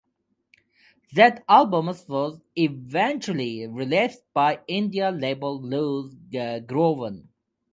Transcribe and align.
That 1.13 1.43
album 1.47 1.85
was 1.85 2.41
eventually 2.55 3.67
released 3.67 4.23
by 4.33 4.61
indie 4.67 5.21
label 5.21 5.61
Loose 5.61 6.15
Groove. 6.65 7.27